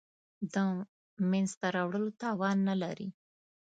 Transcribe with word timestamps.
د 0.53 0.55
منځته 1.29 1.67
راوړلو 1.75 2.09
توان 2.21 2.57
نه 2.69 2.75
لري. 2.81 3.07